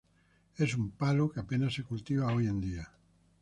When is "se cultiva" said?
1.75-2.33